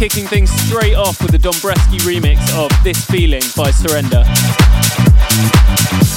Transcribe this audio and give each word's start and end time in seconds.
kicking 0.00 0.26
things 0.26 0.50
straight 0.50 0.94
off 0.94 1.20
with 1.20 1.30
the 1.30 1.36
Dombresky 1.36 1.98
remix 1.98 2.40
of 2.56 2.70
This 2.82 3.04
Feeling 3.04 3.42
by 3.54 3.70
Surrender. 3.70 4.24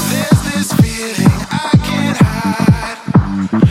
There's 0.07 0.41
this 0.53 0.71
feeling 0.79 1.27
I 1.51 1.69
can't 1.83 2.17
hide. 2.17 3.62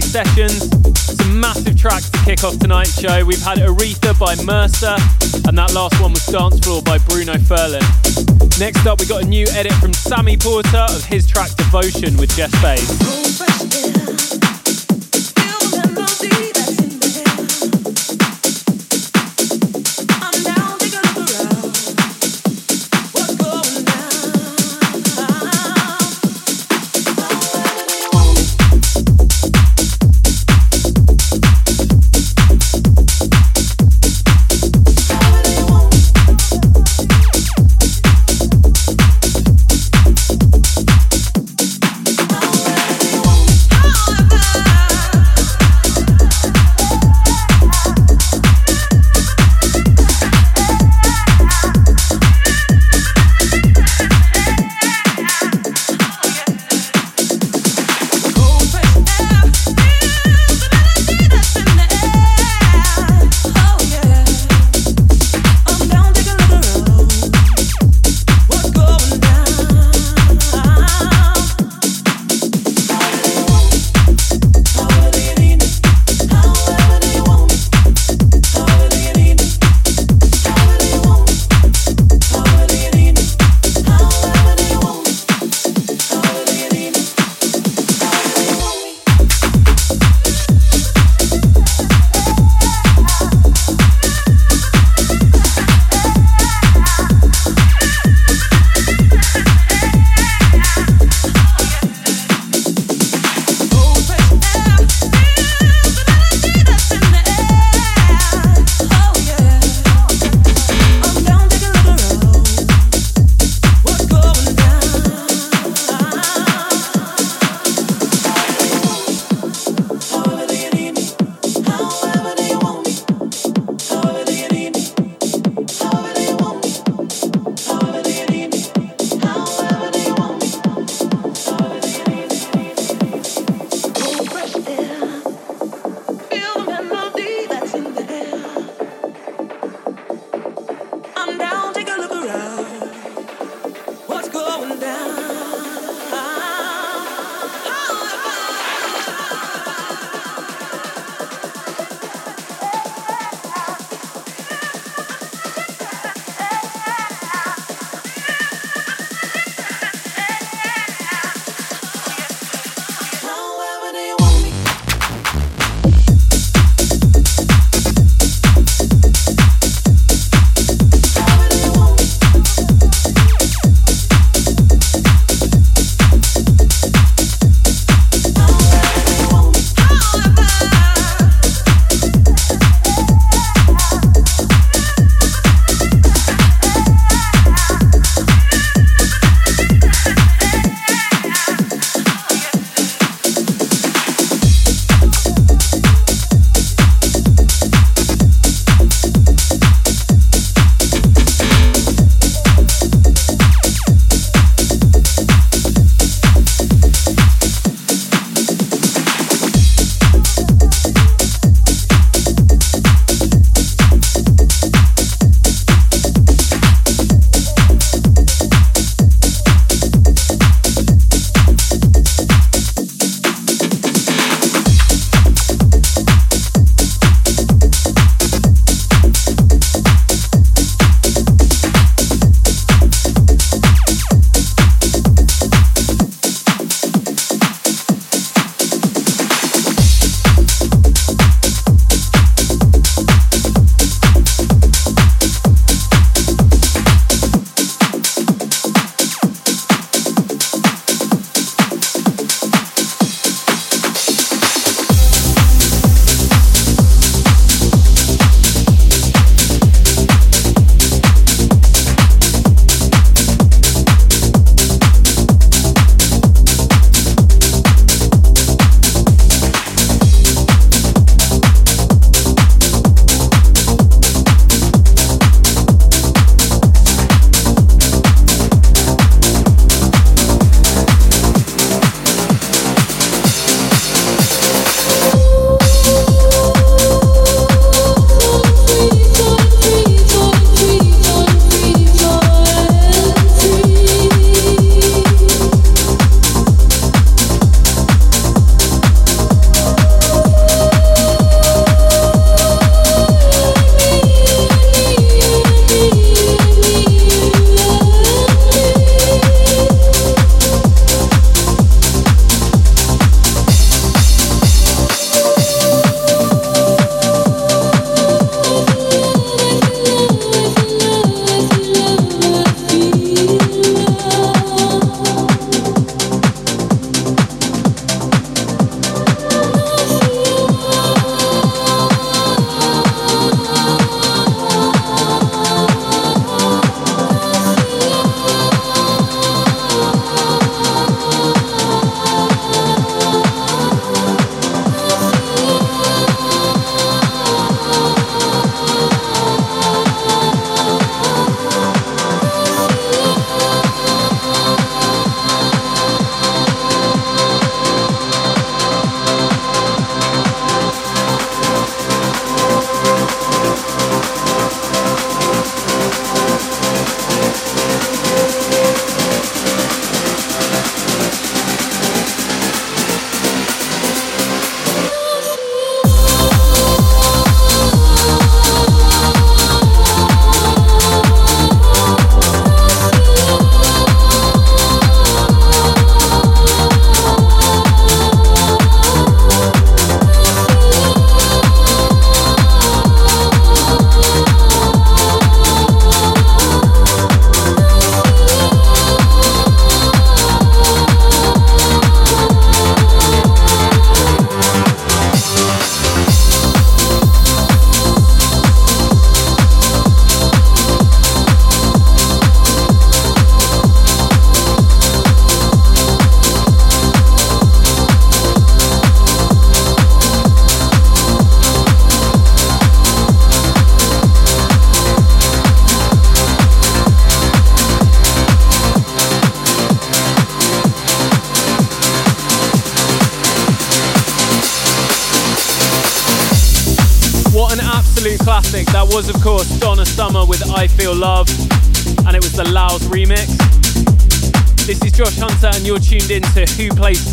Sessions. 0.00 0.68
Some 0.98 1.40
massive 1.40 1.78
tracks 1.78 2.10
to 2.10 2.18
kick 2.24 2.44
off 2.44 2.58
tonight's 2.58 3.00
show. 3.00 3.24
We've 3.24 3.42
had 3.42 3.58
Aretha 3.58 4.18
by 4.18 4.34
Mercer, 4.44 4.96
and 5.48 5.56
that 5.58 5.74
last 5.74 6.00
one 6.00 6.12
was 6.12 6.26
Dance 6.26 6.58
Floor 6.60 6.82
by 6.82 6.98
Bruno 6.98 7.34
Furlan. 7.34 7.82
Next 8.58 8.86
up, 8.86 9.00
we 9.00 9.06
got 9.06 9.22
a 9.22 9.26
new 9.26 9.46
edit 9.50 9.72
from 9.74 9.92
Sammy 9.92 10.36
Porter 10.36 10.86
of 10.88 11.04
his 11.04 11.26
track 11.26 11.50
Devotion 11.56 12.16
with 12.16 12.34
Jess 12.36 12.52
Bays. 12.62 14.45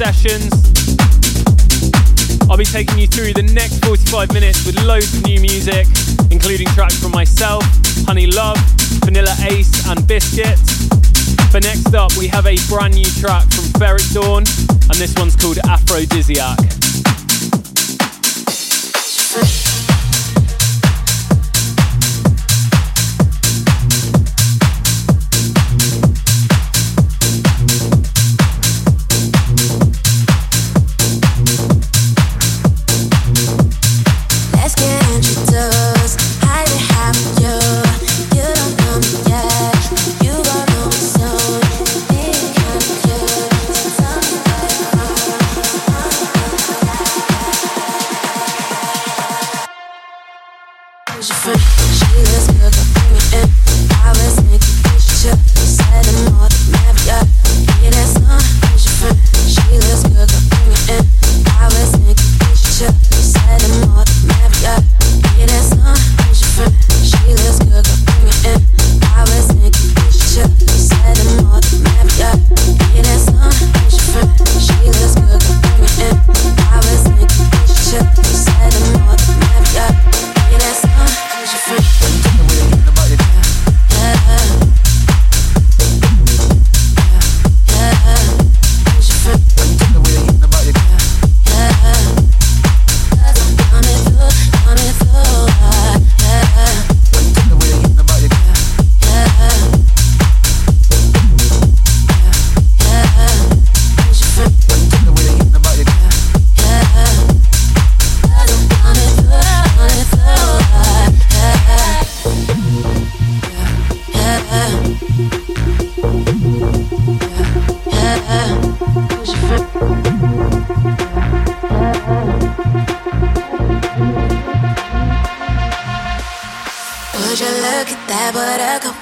Sessions. 0.04 0.52
I'll 2.50 2.58
be 2.58 2.66
taking 2.66 3.00
you 3.00 3.08
through 3.08 3.32
the 3.32 3.50
next 3.54 3.86
45 3.86 4.34
minutes 4.34 4.66
with 4.66 4.76
loads 4.84 5.16
of 5.16 5.24
new 5.24 5.40
music, 5.40 5.88
including 6.30 6.68
tracks 6.76 7.00
from 7.00 7.12
myself, 7.12 7.64
HoneyLuv, 8.04 8.58
Vanilla 9.06 9.34
Ace, 9.50 9.88
and 9.88 10.06
Biscuit. 10.06 10.60
But 11.54 11.64
next 11.64 11.96
up, 11.96 12.12
we 12.18 12.28
have 12.28 12.46
a 12.48 12.58
brand 12.68 12.96
new 12.96 13.08
track 13.16 13.44
from 13.44 13.64
Ferreck 13.80 14.04
Dawn, 14.14 14.44
and 14.92 14.96
this 15.00 15.16
one's 15.16 15.38
called 15.38 15.60
Aphrodisiac. 15.70 16.60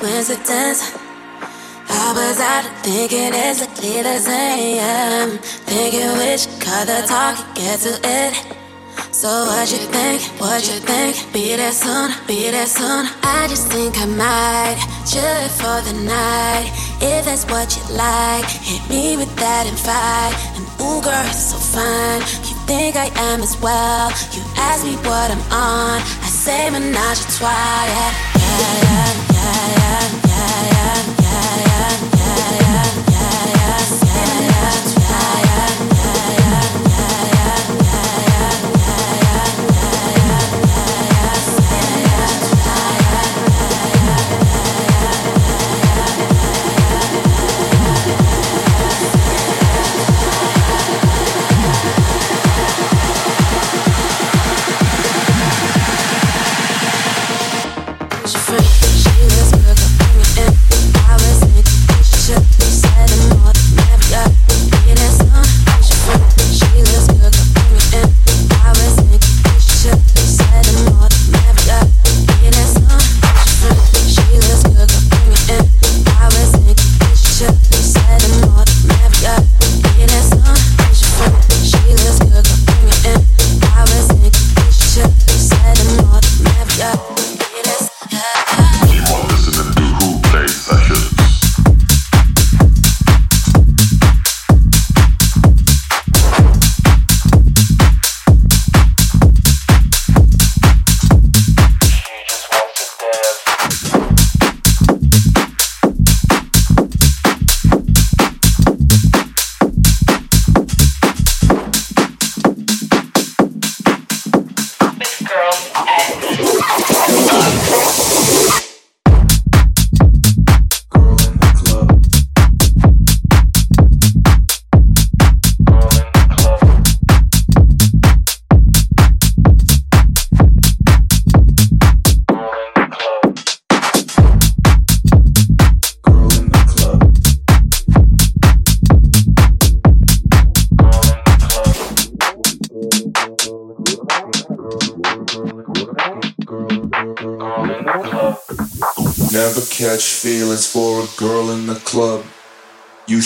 coincidence. 0.02 0.94
I 1.90 2.14
was 2.16 2.40
out 2.40 2.66
thinking 2.84 3.34
as 3.34 3.66
clear 3.76 4.06
as 4.06 4.28
I 4.28 4.56
am. 4.80 5.38
Thinking 5.68 6.12
which 6.18 6.48
color 6.60 7.02
talk 7.08 7.56
gets 7.56 7.84
to 7.84 8.00
it. 8.04 8.61
So 9.12 9.28
what 9.46 9.70
you 9.70 9.78
think? 9.78 10.22
What 10.40 10.66
you 10.68 10.80
think? 10.80 11.34
Be 11.34 11.56
that 11.58 11.74
sun, 11.74 12.16
be 12.28 12.50
that 12.50 12.68
sun. 12.70 13.06
I 13.22 13.46
just 13.50 13.68
think 13.68 13.98
I 14.00 14.06
might 14.06 14.80
chill 15.06 15.22
it 15.22 15.52
for 15.52 15.82
the 15.84 15.94
night. 16.08 16.72
If 17.02 17.26
that's 17.26 17.46
what 17.46 17.76
you 17.76 17.84
like, 17.94 18.46
hit 18.46 18.82
me 18.90 19.18
with 19.18 19.36
that 19.36 19.68
invite. 19.68 20.36
And 20.56 20.66
ooh, 20.80 21.04
girl, 21.04 21.28
it's 21.28 21.52
so 21.52 21.58
fine. 21.58 22.22
You 22.48 22.56
think 22.66 22.96
I 22.96 23.12
am 23.30 23.42
as 23.42 23.60
well? 23.60 24.10
You 24.32 24.42
ask 24.56 24.86
me 24.86 24.96
what 25.04 25.30
I'm 25.30 25.44
on. 25.52 26.00
I 26.00 26.30
say 26.32 26.70
menage 26.70 27.20
a 27.20 27.28
trois. 27.36 27.52
Yeah, 27.52 28.14
yeah, 28.40 28.74
yeah, 28.80 29.12
yeah, 29.34 30.16
yeah. 30.16 30.21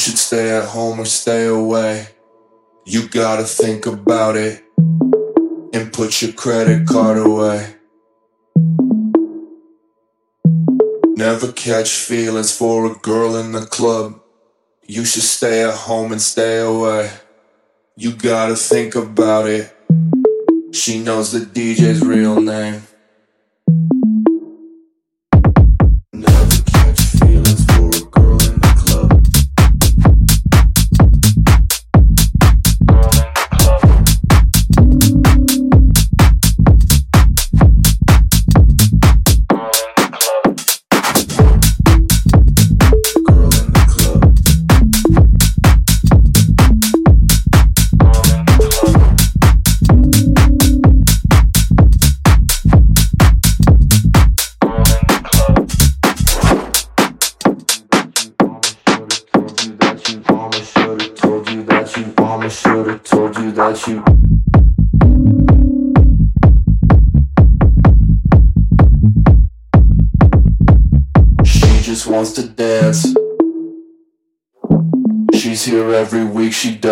should 0.06 0.20
stay 0.20 0.56
at 0.56 0.66
home 0.66 1.00
or 1.00 1.06
stay 1.06 1.48
away. 1.48 2.08
You 2.86 3.08
gotta 3.08 3.44
think 3.44 3.88
about 3.88 4.36
it 4.38 4.64
and 5.74 5.92
put 5.92 6.22
your 6.22 6.32
credit 6.34 6.86
card 6.88 7.18
away. 7.18 7.74
Never 11.18 11.52
catch 11.52 11.90
feelings 11.90 12.56
for 12.56 12.86
a 12.86 12.94
girl 12.94 13.36
in 13.36 13.54
the 13.54 13.66
club. 13.66 14.22
You 14.86 15.06
should 15.06 15.24
stay 15.24 15.64
at 15.64 15.74
home 15.74 16.12
and 16.12 16.22
stay 16.22 16.60
away. 16.60 17.10
You 17.98 18.14
gotta 18.14 18.56
think 18.56 18.94
about 18.94 19.48
it. 19.48 19.76
She 20.72 21.00
knows 21.00 21.32
the 21.32 21.40
DJ's 21.40 22.06
real 22.06 22.40
name. 22.40 22.84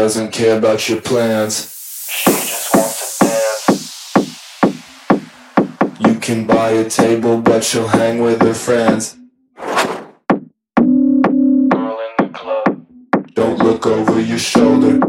Doesn't 0.04 0.32
care 0.32 0.58
about 0.58 0.90
your 0.90 1.00
plans. 1.02 1.70
She 2.26 2.34
just 2.34 2.74
wants 2.74 2.98
to 3.08 3.24
dance. 3.24 4.02
You 6.00 6.20
can 6.20 6.48
buy 6.48 6.72
a 6.72 6.90
table, 6.90 7.42
but 7.42 7.64
she'll 7.64 7.88
hang 7.88 8.22
with 8.22 8.42
her 8.42 8.54
friends. 8.54 9.18
Girl 10.76 12.00
in 12.06 12.14
the 12.18 12.30
club. 12.34 12.86
Don't 13.34 13.60
look 13.60 13.86
over 13.86 14.20
your 14.20 14.40
shoulder. 14.40 15.00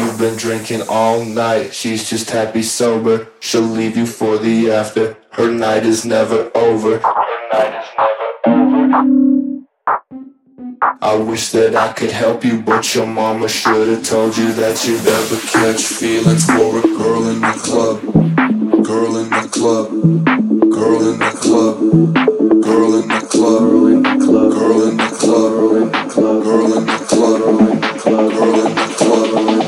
You've 0.00 0.18
been 0.18 0.38
drinking 0.38 0.80
all 0.88 1.26
night, 1.26 1.74
she's 1.74 2.08
just 2.08 2.30
happy 2.30 2.62
sober. 2.62 3.28
She'll 3.38 3.60
leave 3.60 3.98
you 3.98 4.06
for 4.06 4.38
the 4.38 4.72
after. 4.72 5.18
Her 5.32 5.52
night 5.52 5.84
is 5.84 6.06
never 6.06 6.50
over. 6.54 7.00
Her 7.00 7.48
night 7.52 7.82
is 7.82 7.90
never 7.98 8.46
over. 8.46 9.66
I 11.02 11.16
wish 11.16 11.50
that 11.50 11.76
I 11.76 11.92
could 11.92 12.12
help 12.12 12.46
you, 12.46 12.62
but 12.62 12.94
your 12.94 13.06
mama 13.06 13.46
should've 13.50 14.02
told 14.02 14.38
you 14.38 14.54
that 14.54 14.82
you'd 14.86 15.04
never 15.04 15.36
catch 15.36 15.82
feelings 15.82 16.46
for 16.46 16.78
a 16.78 16.82
girl 16.82 17.28
in 17.28 17.40
the 17.42 17.60
club. 17.62 18.00
Girl 18.82 19.18
in 19.18 19.28
the 19.28 19.48
club. 19.52 19.90
Girl 20.70 21.12
in 21.12 21.18
the 21.18 21.30
club. 21.44 21.78
Girl 22.64 22.94
in 23.02 23.08
the 23.08 23.28
club. 23.28 23.70
Girl 23.70 23.84
in 23.92 23.98
the 23.98 24.16
club. 24.16 24.52
Girl 24.54 24.82
in 24.88 24.96
the 24.96 25.10
club. 25.20 25.52
Girl 25.52 25.76
in 25.76 25.88
the 25.88 26.08
club. 26.08 26.42
Girl 26.42 26.72
in 26.72 26.86
the 26.86 27.06
club. 27.06 27.42
Girl 27.52 27.68
in 27.68 27.80
the 27.80 27.96
club. 27.98 28.32
Girl 28.32 28.56
in 28.56 28.64
the 28.64 28.64
club. 28.64 28.64
Girl 28.64 28.66
in 28.66 28.74
the 28.74 28.94
club. 28.96 29.59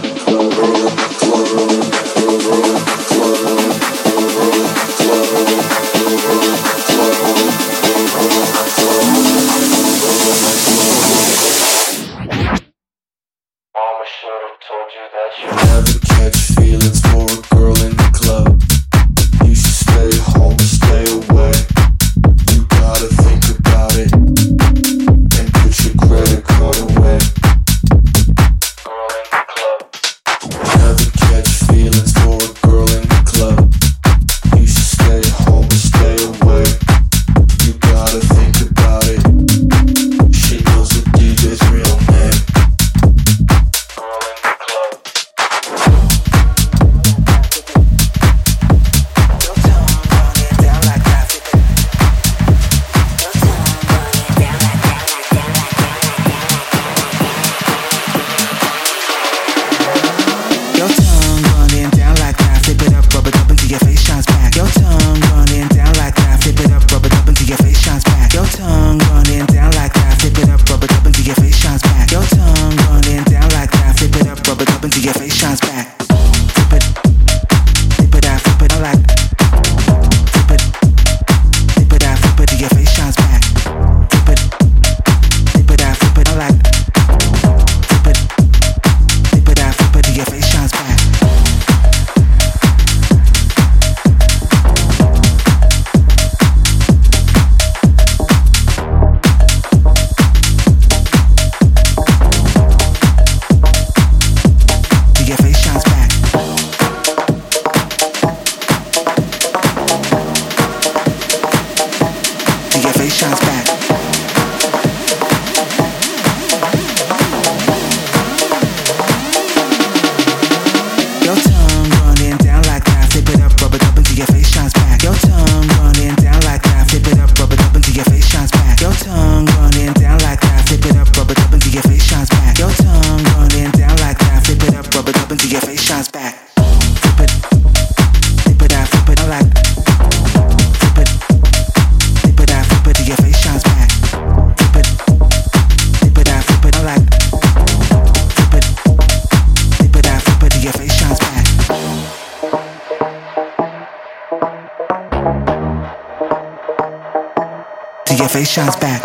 Shines 158.44 158.76
back. 158.76 159.00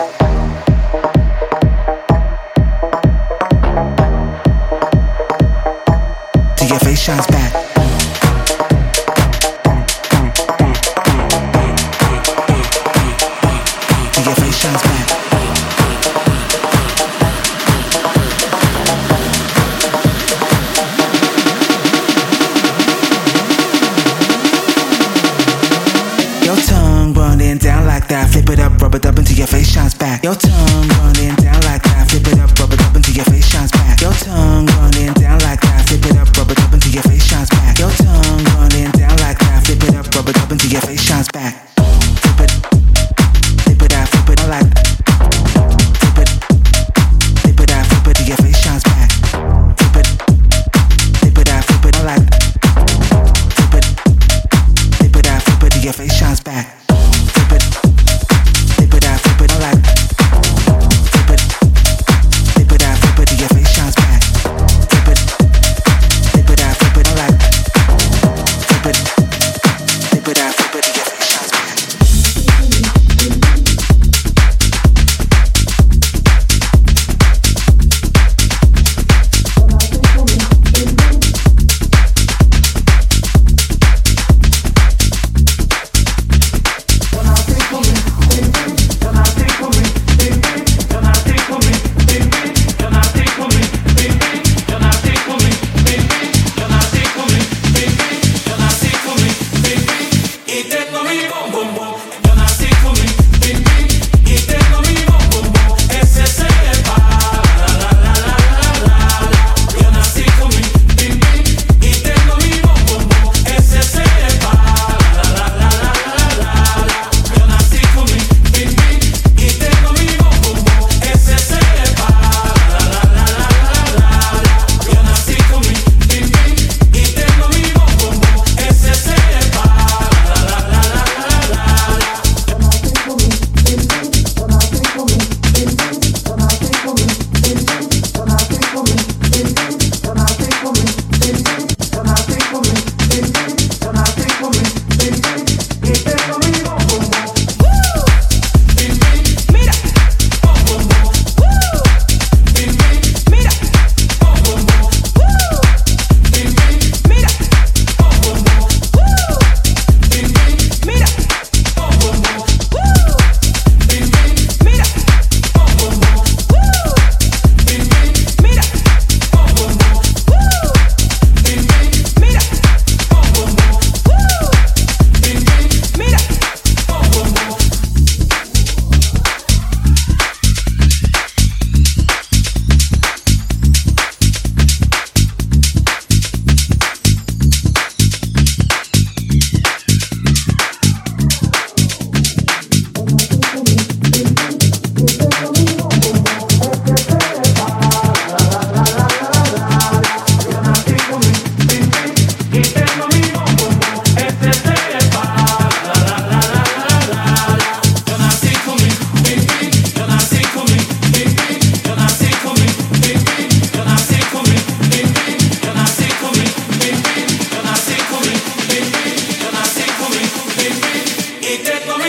Till 6.57 6.67
your 6.67 6.79
face 6.79 6.99
shines 6.99 7.27
back. 7.27 7.46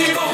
we 0.06 0.14
go. 0.14 0.27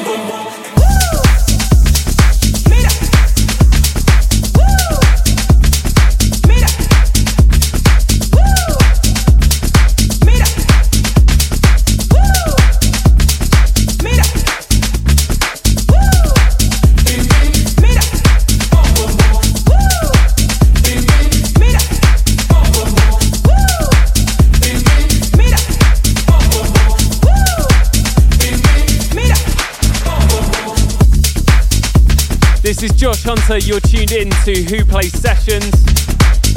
Hunter. 33.25 33.57
You're 33.57 33.79
tuned 33.79 34.11
in 34.11 34.29
to 34.45 34.53
Who 34.53 34.85
Plays 34.85 35.19
Sessions. 35.19 35.71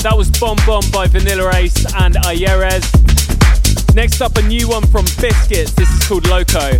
That 0.02 0.14
was 0.14 0.31
Bomb 0.31 0.59
Bomb 0.66 0.85
by 0.92 1.07
Vanilla 1.07 1.50
Ace 1.54 1.87
and 1.94 2.14
Ayerez. 2.16 2.85
Next 3.94 4.20
up, 4.20 4.37
a 4.37 4.42
new 4.42 4.68
one 4.68 4.87
from 4.87 5.07
Biscits. 5.18 5.72
This 5.72 5.90
is 5.90 6.07
called 6.07 6.26
Loco. 6.28 6.78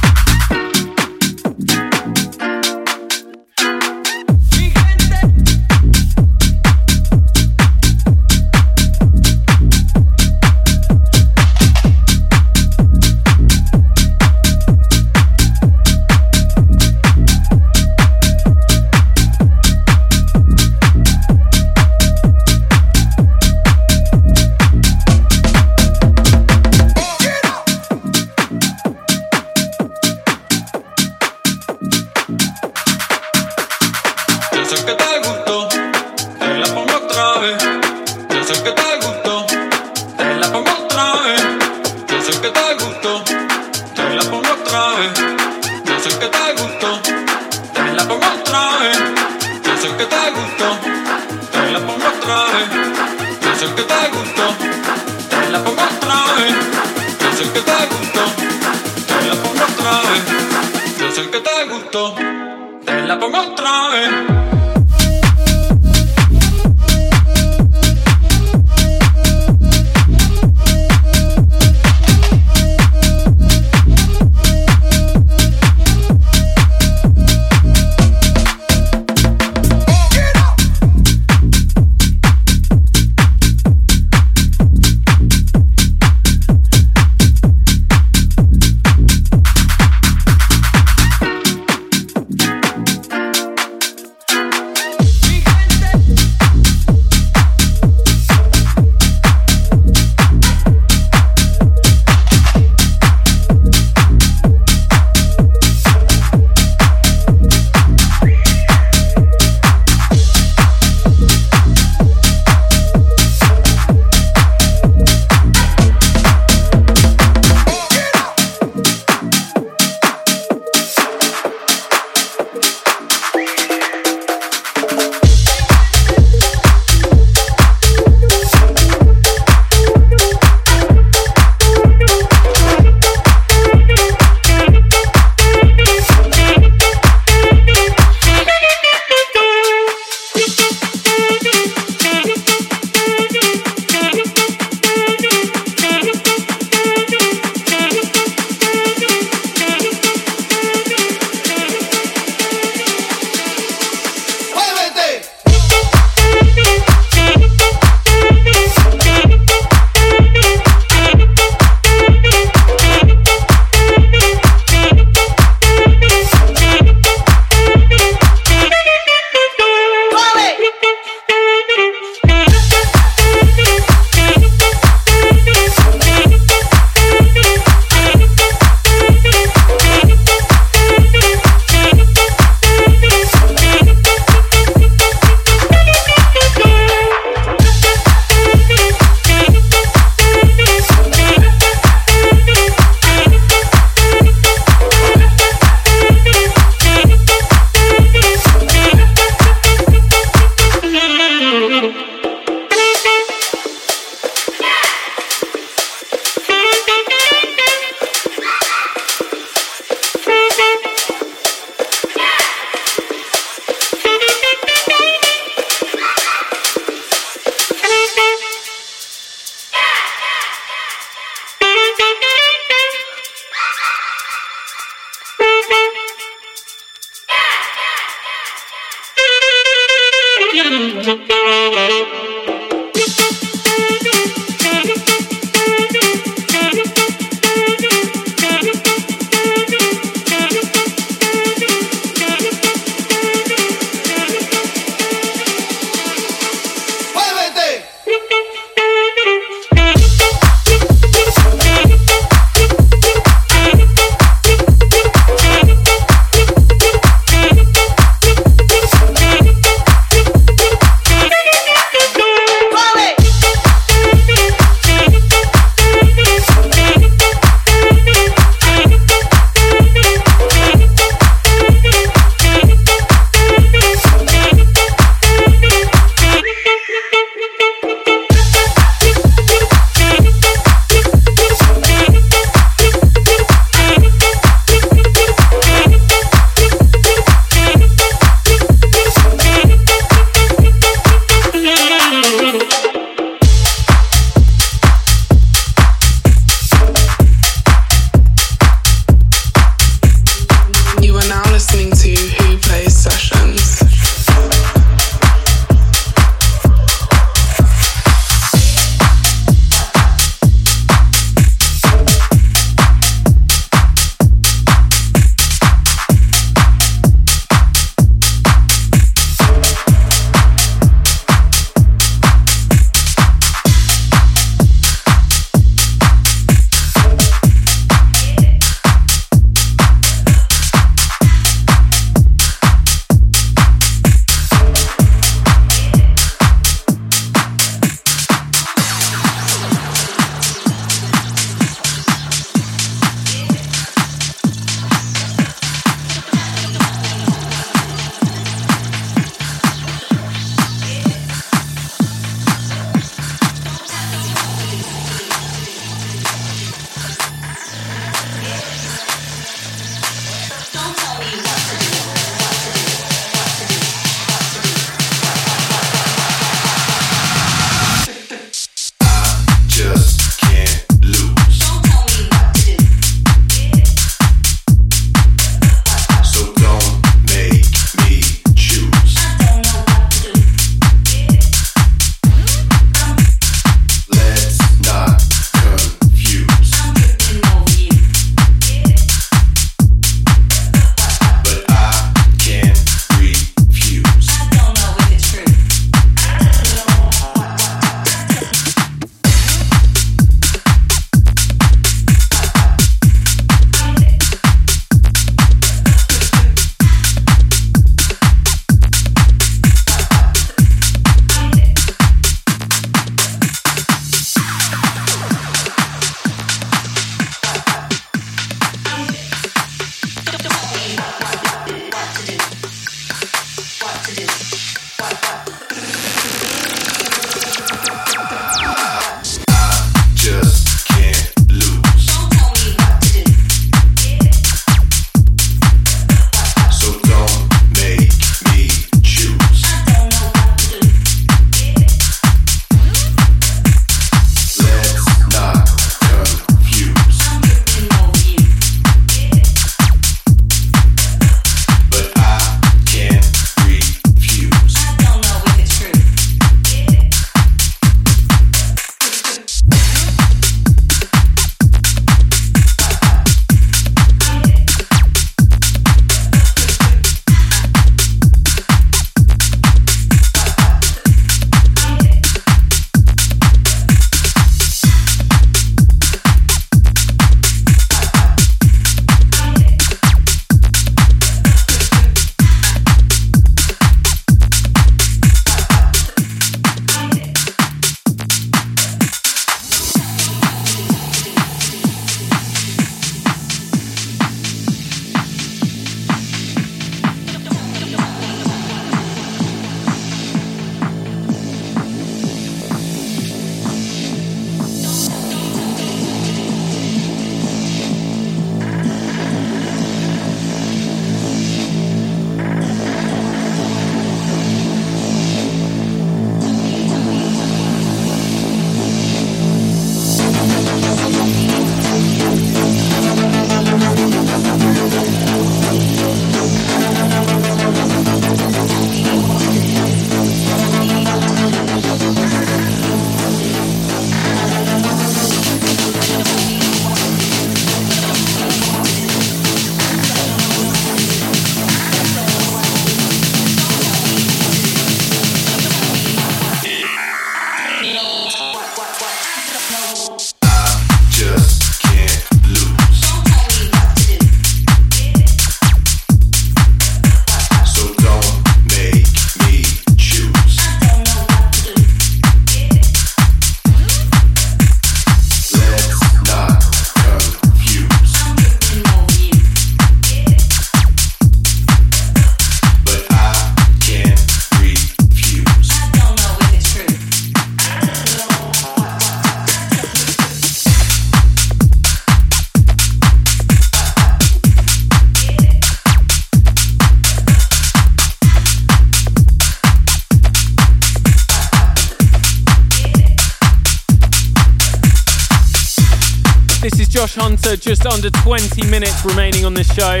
20 598.30 598.70
minutes 598.70 599.04
remaining 599.04 599.44
on 599.44 599.54
this 599.54 599.66
show. 599.74 600.00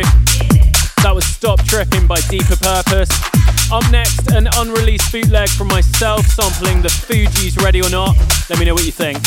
That 1.02 1.10
was 1.12 1.24
Stop 1.24 1.64
Tripping 1.64 2.06
by 2.06 2.20
Deeper 2.28 2.54
Purpose. 2.54 3.10
Up 3.72 3.82
next, 3.90 4.30
an 4.30 4.46
unreleased 4.56 5.10
bootleg 5.10 5.48
from 5.48 5.66
myself 5.66 6.24
sampling 6.26 6.80
the 6.80 6.90
Fugees 6.90 7.60
Ready 7.60 7.82
or 7.82 7.90
Not. 7.90 8.16
Let 8.48 8.60
me 8.60 8.66
know 8.66 8.74
what 8.74 8.86
you 8.86 8.92
think. 8.92 9.18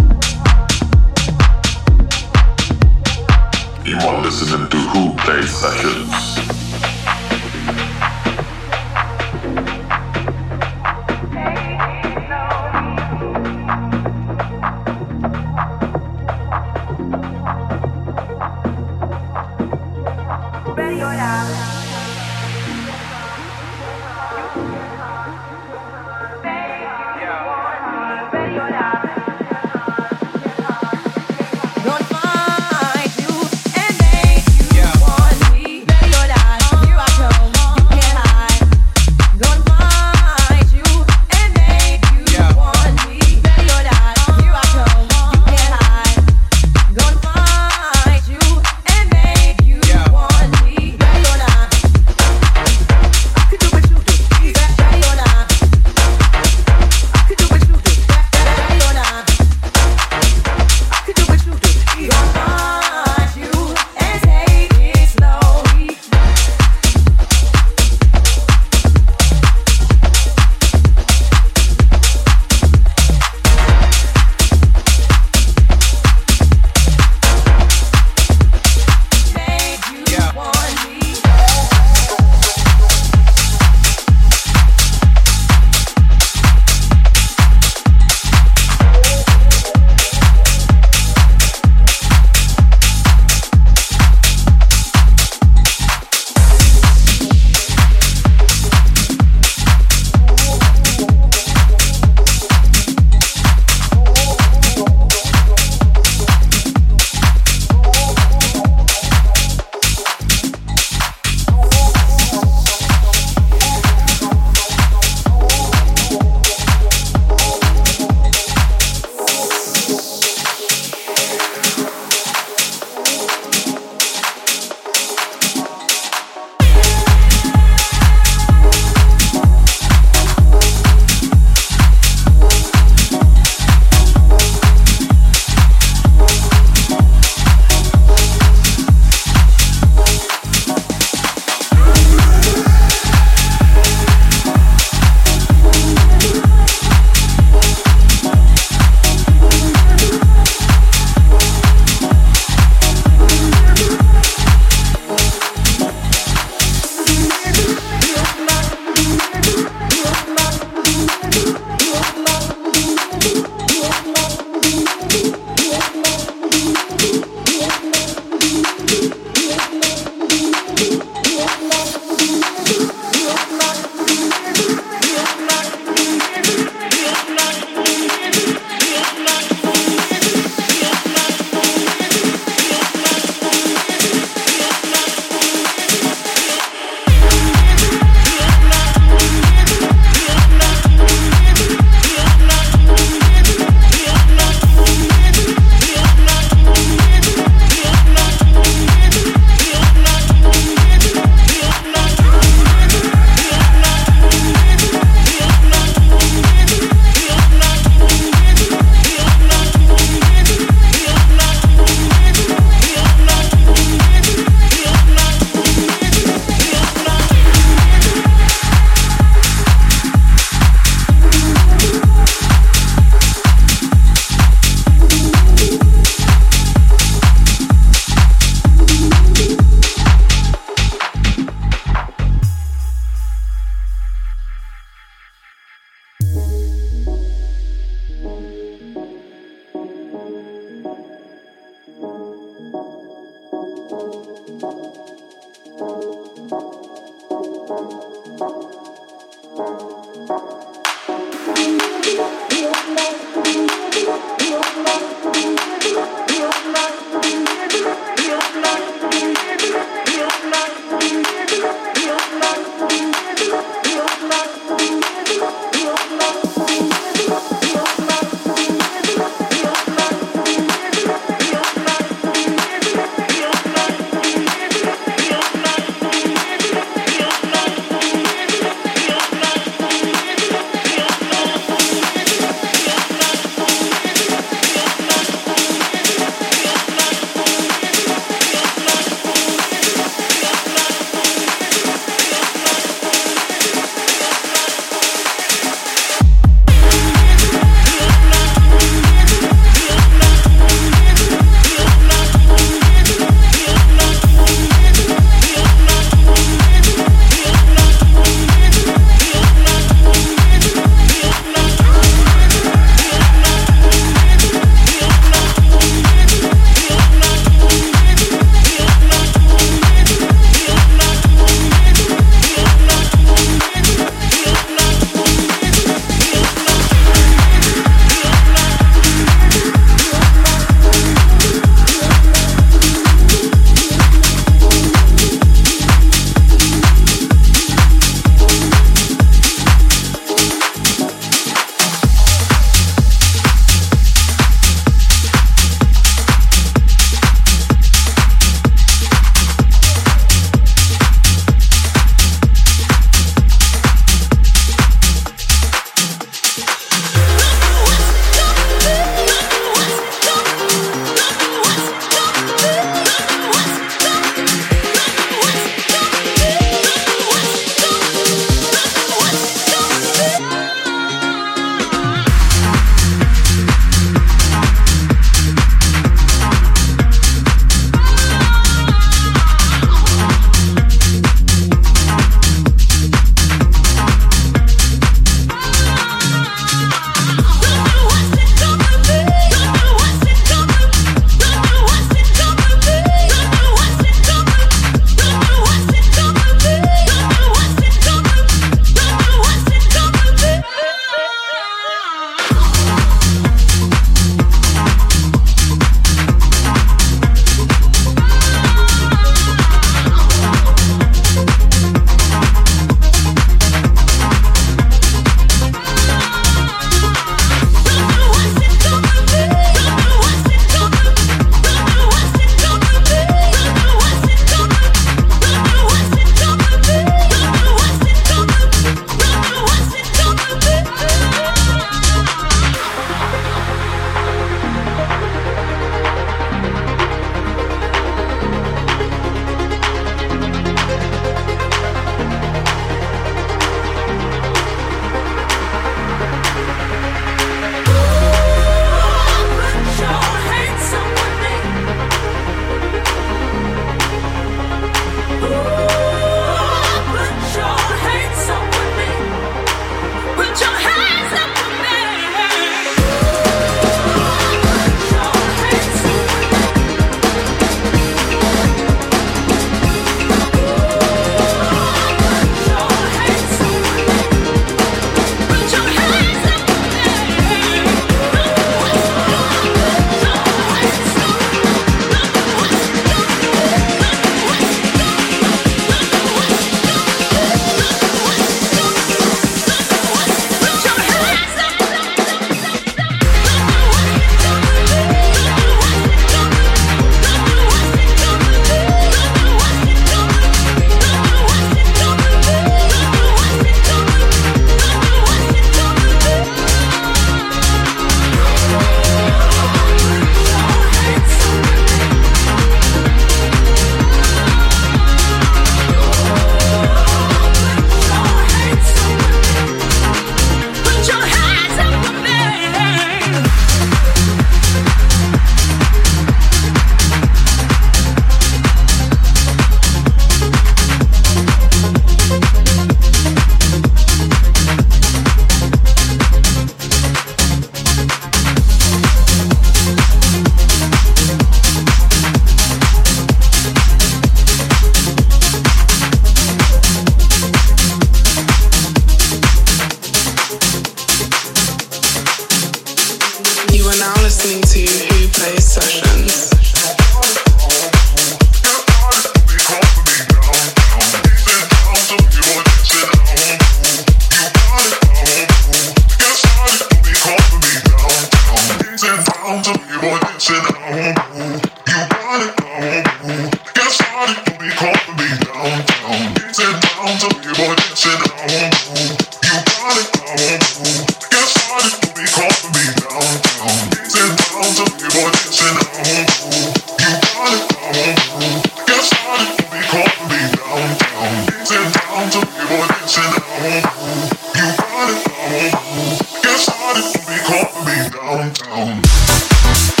me 597.85 598.09
downtown. 598.09 600.00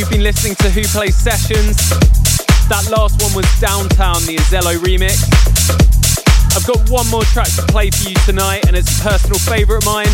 you've 0.00 0.08
been 0.08 0.22
listening 0.22 0.54
to 0.54 0.70
Who 0.70 0.82
Plays 0.84 1.14
Sessions. 1.14 1.76
That 2.70 2.88
last 2.90 3.20
one 3.20 3.34
was 3.34 3.44
Downtown, 3.60 4.24
the 4.24 4.36
Azello 4.36 4.78
remix. 4.78 5.28
I've 6.56 6.66
got 6.66 6.88
one 6.88 7.06
more 7.08 7.24
track 7.24 7.48
to 7.56 7.62
play 7.68 7.90
for 7.90 8.08
you 8.08 8.16
tonight, 8.24 8.66
and 8.66 8.74
it's 8.74 8.98
a 8.98 9.02
personal 9.02 9.38
favourite 9.38 9.82
of 9.82 9.86
mine. 9.86 10.08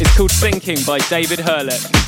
It's 0.00 0.16
called 0.16 0.32
Thinking 0.32 0.78
by 0.84 0.98
David 1.08 1.38
Hurlett. 1.38 2.05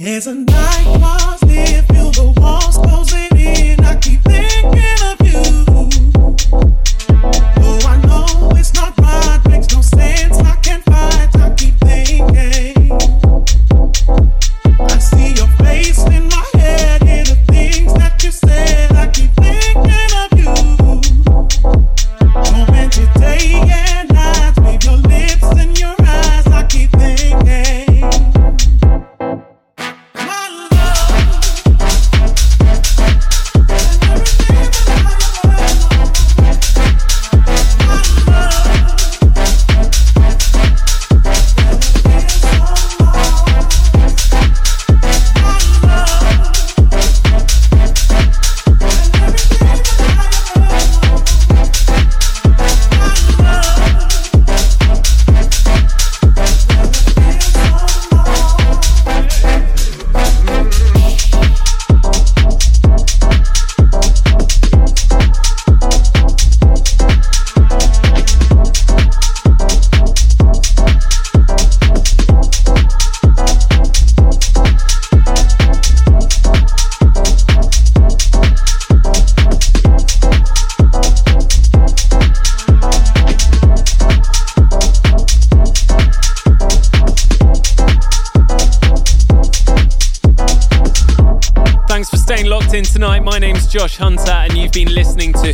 There's 0.00 0.28
a 0.28 0.34
night 0.36 0.84
lost 1.00 1.42
if 1.48 1.84
feel 1.88 2.12
the 2.12 2.32
walls 2.40 2.78
closing 2.78 3.36
in. 3.36 3.84
I 3.84 3.96
keep 3.96 4.22
thinking. 4.22 4.97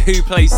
Who 0.05 0.22
Plays. 0.22 0.52